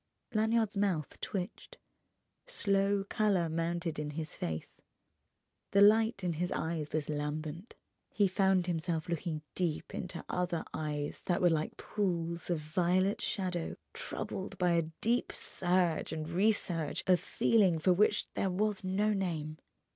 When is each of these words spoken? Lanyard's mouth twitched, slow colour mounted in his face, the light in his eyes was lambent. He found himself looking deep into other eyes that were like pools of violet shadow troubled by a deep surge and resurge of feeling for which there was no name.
Lanyard's 0.33 0.75
mouth 0.75 1.19
twitched, 1.21 1.77
slow 2.47 3.03
colour 3.07 3.47
mounted 3.49 3.99
in 3.99 4.09
his 4.17 4.35
face, 4.35 4.81
the 5.73 5.81
light 5.81 6.23
in 6.23 6.33
his 6.33 6.51
eyes 6.53 6.91
was 6.91 7.07
lambent. 7.07 7.75
He 8.09 8.27
found 8.27 8.65
himself 8.65 9.07
looking 9.07 9.43
deep 9.53 9.93
into 9.93 10.25
other 10.27 10.63
eyes 10.73 11.21
that 11.27 11.39
were 11.39 11.51
like 11.51 11.77
pools 11.77 12.49
of 12.49 12.57
violet 12.57 13.21
shadow 13.21 13.75
troubled 13.93 14.57
by 14.57 14.71
a 14.71 14.89
deep 15.01 15.31
surge 15.35 16.11
and 16.11 16.25
resurge 16.25 17.03
of 17.07 17.19
feeling 17.19 17.77
for 17.77 17.93
which 17.93 18.25
there 18.33 18.49
was 18.49 18.83
no 18.83 19.13
name. 19.13 19.59